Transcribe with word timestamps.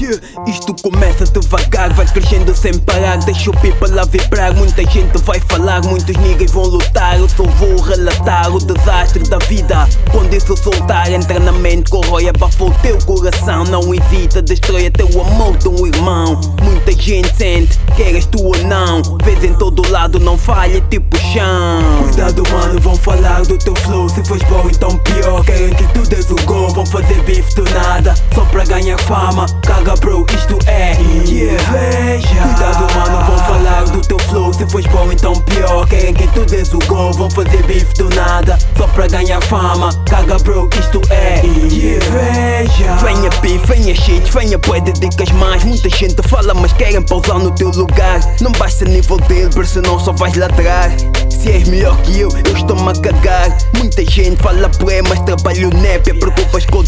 Yeah, 0.00 0.20
isto 0.46 0.74
começa 0.82 1.24
devagar, 1.26 1.92
vai 1.92 2.06
crescendo 2.06 2.54
sem 2.54 2.78
parar. 2.78 3.18
Deixa 3.18 3.50
o 3.50 3.60
people 3.60 3.90
lá 3.90 4.04
vibrar. 4.04 4.54
Muita 4.54 4.84
gente 4.84 5.18
vai 5.18 5.40
falar, 5.40 5.84
muitos 5.84 6.16
niggas 6.16 6.50
vão 6.52 6.64
lutar. 6.64 7.18
Eu 7.18 7.28
só 7.28 7.42
vou 7.42 7.76
relatar 7.82 8.54
o 8.54 8.58
desastre 8.58 9.28
da 9.28 9.38
vida. 9.38 9.86
Quando 10.10 10.32
isso 10.32 10.56
soltar, 10.56 11.12
entra 11.12 11.38
na 11.40 11.52
mente, 11.52 11.90
corrói, 11.90 12.28
abafa 12.28 12.64
o 12.64 12.70
teu 12.74 12.96
coração. 13.04 13.64
Não 13.64 13.92
hesita, 13.92 14.40
destrói 14.40 14.86
até 14.86 15.04
o 15.04 15.20
amor 15.20 15.58
de 15.58 15.68
um 15.68 15.86
irmão. 15.86 16.40
Muita 16.62 16.92
gente 16.92 17.36
sente, 17.36 17.76
queres 17.96 18.24
tu 18.26 18.47
não. 18.68 19.02
Vês 19.24 19.42
em 19.42 19.54
todo 19.54 19.90
lado, 19.90 20.20
não 20.20 20.36
falha, 20.36 20.80
tipo 20.82 21.16
chão. 21.16 22.02
Cuidado, 22.02 22.42
mano, 22.50 22.80
vão 22.80 22.94
falar 22.94 23.42
do 23.42 23.58
teu 23.58 23.74
flow. 23.74 24.08
Se 24.08 24.22
fores 24.24 24.42
bom, 24.44 24.68
então 24.70 24.96
pior. 24.98 25.44
Querem 25.44 25.74
que 25.74 25.84
tu 25.88 26.02
des 26.02 26.30
o 26.30 26.36
gol, 26.44 26.68
vão 26.70 26.86
fazer 26.86 27.20
bife 27.22 27.54
do 27.54 27.64
nada. 27.70 28.14
Só 28.34 28.44
pra 28.44 28.64
ganhar 28.64 28.98
fama, 29.00 29.46
caga 29.62 29.94
bro, 29.96 30.24
isto 30.34 30.47
des 37.08 37.16
o 37.16 37.18
gol, 37.18 37.28
vão 37.28 37.30
fazer 37.30 37.62
bife 37.64 37.94
do 37.94 38.08
nada 38.14 38.58
Só 38.76 38.86
pra 38.88 39.06
ganhar 39.06 39.40
fama, 39.42 39.90
caga 40.04 40.36
bro, 40.38 40.68
isto 40.78 41.00
é 41.10 41.44
inveja. 41.44 42.96
Venha 43.02 43.30
beef, 43.40 43.66
venha 43.66 43.94
shit, 43.94 44.30
venha 44.32 44.58
boy, 44.58 44.80
dedicas 44.80 45.30
mais. 45.32 45.64
Muita 45.64 45.88
gente 45.88 46.22
fala 46.28 46.54
mas 46.54 46.72
querem 46.72 47.02
pausar 47.02 47.38
no 47.38 47.50
teu 47.50 47.70
lugar. 47.70 48.20
Não 48.40 48.52
basta 48.52 48.84
nível 48.84 49.18
por 49.54 49.66
senão 49.66 49.98
só 49.98 50.12
vais 50.12 50.34
ladrar 50.34 50.90
se 51.30 51.50
és 51.50 51.68
melhor 51.68 51.96
que 52.02 52.20
eu, 52.20 52.28
eu 52.30 52.56
estou-me 52.56 52.90
a 52.90 52.92
cagar. 53.00 53.56
Muita 53.76 54.04
gente 54.04 54.42
fala 54.42 54.68
por 54.68 54.90
aí, 54.90 55.02
mas 55.02 55.20
trabalho 55.20 55.70
népia 55.70 56.14
Preocupas 56.14 56.66
com 56.66 56.78
o 56.78 56.84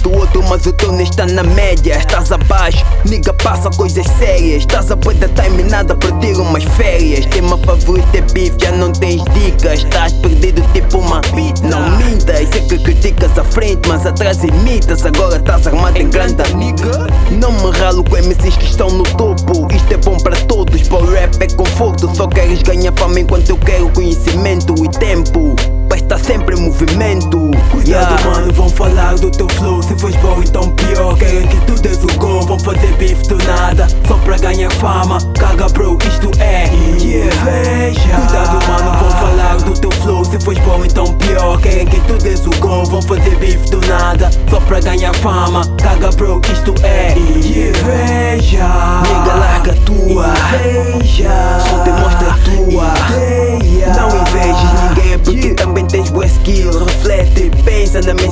mas 0.60 0.66
o 0.66 0.72
teu 0.74 0.92
nem 0.92 1.04
está 1.04 1.24
na 1.26 1.42
média 1.42 1.96
Estás 1.96 2.30
abaixo, 2.30 2.84
Niga 3.06 3.32
passa 3.32 3.70
coisas 3.70 4.06
sérias. 4.18 4.62
Estás 4.62 4.90
a 4.90 4.96
boa 4.96 5.14
time 5.14 5.62
nada 5.62 5.94
para 5.96 6.12
ter 6.16 6.36
umas 6.36 6.64
férias. 6.64 7.24
Tema 7.26 7.56
favorito 7.58 8.14
é 8.14 8.20
beef, 8.20 8.54
já 8.60 8.70
não 8.72 8.92
tens 8.92 9.22
dicas. 9.32 9.80
Estás 9.84 10.12
perdido 10.14 10.62
tipo 10.72 10.98
uma 10.98 11.20
Não 11.62 11.96
mintas, 11.96 12.48
sei 12.50 12.62
que 12.62 12.78
criticas 12.78 13.36
à 13.38 13.44
frente. 13.44 13.88
Mas 13.88 14.04
atrás 14.06 14.42
imitas, 14.44 15.04
agora 15.06 15.36
estás 15.36 15.66
armado 15.66 15.98
em 15.98 16.10
grande. 16.10 16.42
nigga. 16.54 17.06
Não 17.30 17.52
me 17.52 17.70
ralo 17.78 18.04
com 18.04 18.16
MCs 18.16 18.56
que 18.56 18.64
estão 18.64 18.90
no 18.90 19.04
topo. 19.04 19.66
Isto 19.74 19.94
é 19.94 19.96
bom 19.96 20.18
para 20.18 20.36
todos, 20.42 20.82
para 20.88 20.98
o 20.98 21.10
rap 21.10 21.42
é 21.42 21.48
conforto. 21.54 22.14
Só 22.14 22.26
queres 22.26 22.62
ganhar 22.62 22.92
fama 22.96 23.20
enquanto 23.20 23.50
eu 23.50 23.56
quero 23.56 23.88
conhecimento 23.90 24.74
e 24.84 24.88
tempo. 24.98 25.56
Vai 25.88 25.98
estar 25.98 26.18
sempre 26.18 26.54
em 26.54 26.60
movimento 27.00 27.50
Cuidado 27.70 28.14
yeah. 28.14 28.30
mano, 28.30 28.52
vão 28.52 28.68
falar 28.68 29.14
do 29.14 29.30
teu 29.30 29.48
flow. 29.48 29.82
Se 29.82 29.96
fores 29.98 30.16
bom 30.16 30.40
então 30.44 30.68
pior. 30.70 31.16
Querem 31.16 31.46
que 31.46 31.56
tu 31.62 31.80
des 31.80 32.02
o 32.02 32.18
gol 32.18 32.42
Vão 32.42 32.58
fazer 32.58 32.92
bife 32.96 33.26
do 33.28 33.36
nada 33.44 33.86
Só 34.06 34.14
pra 34.18 34.36
ganhar 34.36 34.70
fama. 34.72 35.18
Caga 35.38 35.66
bro, 35.68 35.96
isto 36.06 36.30
é 36.40 36.66
inveja. 36.66 38.00
Cuidado 38.00 38.66
mano, 38.68 38.98
vão 38.98 39.10
falar 39.10 39.56
do 39.56 39.72
teu 39.80 39.90
flow. 40.02 40.24
Se 40.24 40.38
fores 40.40 40.60
bom 40.60 40.84
então 40.84 41.04
pior. 41.14 41.60
Querem 41.60 41.86
que 41.86 42.00
tu 42.00 42.18
des 42.18 42.46
o 42.46 42.50
gol 42.60 42.84
Vão 42.84 43.02
fazer 43.02 43.36
bife 43.36 43.70
do 43.70 43.80
nada 43.86 44.30
Só 44.48 44.60
pra 44.60 44.80
ganhar 44.80 45.14
fama. 45.16 45.62
Caga 45.78 46.10
bro, 46.10 46.40
isto 46.52 46.74
é 46.84 46.89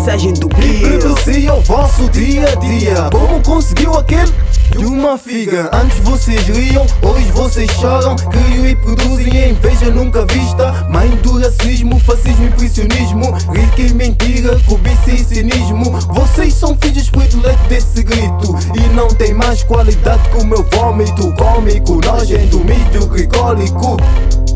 mensagem 0.08 0.32
do 0.32 0.48
E 0.58 0.78
kill 0.78 0.98
prenuncia 0.98 1.54
o 1.54 1.60
vosso 1.60 2.08
dia 2.08 2.48
a 2.50 2.54
dia. 2.54 3.10
Como 3.12 3.42
conseguiu 3.42 3.94
aquele? 3.94 4.32
De 4.70 4.84
uma 4.84 5.18
figa. 5.18 5.70
Antes 5.72 5.98
vocês 5.98 6.40
riam, 6.46 6.86
hoje 7.02 7.30
vocês 7.32 7.70
choram. 7.72 8.16
Criam 8.16 8.66
e 8.66 8.74
produzem 8.76 9.50
inveja 9.50 9.90
nunca 9.90 10.24
vista. 10.26 10.86
Mãe 10.88 11.08
do 11.22 11.38
racismo, 11.38 11.98
fascismo 12.00 12.44
e 12.44 12.48
impressionismo. 12.48 13.34
Rica 13.52 13.82
e 13.82 13.94
mentira, 13.94 14.58
cobiça 14.66 15.10
e 15.10 15.18
cinismo. 15.18 15.98
Vocês 16.12 16.54
são 16.54 16.76
filhos 16.80 17.10
prediletos 17.10 17.66
desse 17.66 18.02
grito. 18.02 18.56
E 18.74 18.94
não 18.94 19.08
tem 19.08 19.34
mais 19.34 19.62
qualidade 19.62 20.26
que 20.30 20.38
o 20.38 20.46
meu 20.46 20.64
vômito 20.72 21.34
Cômico, 21.34 22.00
nojento, 22.04 22.64
medíocre, 22.64 23.26
cólico. 23.26 23.96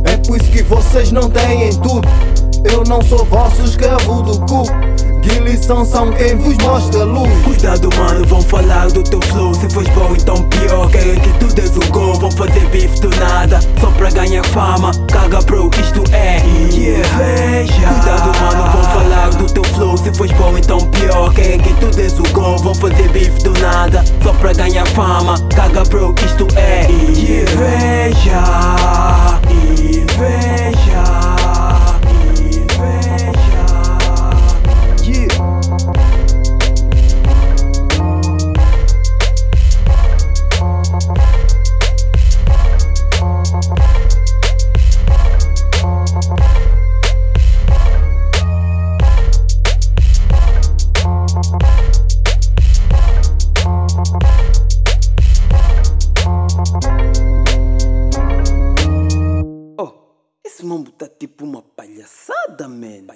É 0.05 0.17
por 0.17 0.39
isso 0.39 0.51
que 0.51 0.63
vocês 0.63 1.13
não 1.13 1.29
têm 1.29 1.71
tudo 1.81 2.09
Eu 2.65 2.85
não 2.89 3.03
sou 3.03 3.25
vosso 3.25 3.63
escravo 3.63 4.23
do 4.23 4.39
cu. 4.47 4.63
Guilherme 5.21 5.57
são 5.85 6.11
quem 6.13 6.37
vos 6.37 6.57
mostra 6.59 7.05
luz. 7.05 7.31
Cuidado 7.45 7.89
mano, 7.97 8.27
vão 8.27 8.43
falar 8.43 8.89
do 8.89 9.03
teu 9.03 9.21
flow. 9.23 9.55
Se 9.55 9.69
fores 9.71 9.89
bom 9.91 10.13
então 10.19 10.43
pior 10.49 10.91
Querem 10.91 11.21
que 11.21 11.33
tu 11.39 11.47
des 11.55 11.77
o 11.77 11.93
gol 11.93 12.15
Vão 12.15 12.31
fazer 12.31 12.67
bife 12.69 13.01
do 13.01 13.09
nada 13.17 13.61
Só 13.81 13.91
pra 13.93 14.11
ganhar 14.11 14.45
fama. 14.47 14.91
Caga 15.11 15.41
bro, 15.43 15.71
isto 15.81 16.03
é 16.13 16.39
inveja. 16.39 17.73
Cuidado 17.73 18.33
mano, 18.41 18.73
vão 18.73 18.83
falar 18.83 19.31
do 19.31 19.47
teu 19.47 19.65
flow. 19.65 19.97
Se 19.97 20.13
fores 20.15 20.33
bom 20.33 20.57
então 20.57 20.79
pior 20.91 21.33
Querem 21.35 21.61
que 21.61 21.73
tu 21.75 21.91
des 21.91 22.19
o 22.19 22.23
gol 22.33 22.59
Vão 22.59 22.75
fazer 22.75 23.09
bife 23.11 23.43
do 23.43 23.53
nada 23.61 24.05
Só 24.23 24.33
pra 24.35 24.53
ganhar 24.53 24.87
fama. 24.89 25.35
Caga 25.55 25.83
bro, 25.85 26.15
isto 26.25 26.47
é 26.57 26.62
esse 60.63 60.65
mambo 60.65 60.93
tá 60.93 61.09
tipo 61.09 61.45
uma 61.45 61.61
palhaçada, 61.61 62.69
man. 62.69 63.13